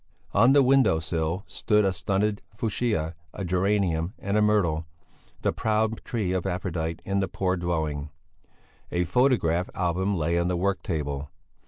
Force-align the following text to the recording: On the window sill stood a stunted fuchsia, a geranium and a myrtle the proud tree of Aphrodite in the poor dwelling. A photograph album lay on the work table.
On 0.33 0.53
the 0.53 0.63
window 0.63 0.97
sill 0.97 1.43
stood 1.45 1.85
a 1.85 1.93
stunted 1.93 2.41
fuchsia, 2.57 3.13
a 3.35 3.45
geranium 3.45 4.15
and 4.17 4.35
a 4.35 4.41
myrtle 4.41 4.87
the 5.43 5.53
proud 5.53 6.03
tree 6.03 6.31
of 6.31 6.47
Aphrodite 6.47 7.01
in 7.05 7.19
the 7.19 7.27
poor 7.27 7.55
dwelling. 7.55 8.09
A 8.91 9.03
photograph 9.03 9.69
album 9.75 10.15
lay 10.17 10.39
on 10.39 10.47
the 10.47 10.57
work 10.57 10.81
table. 10.81 11.29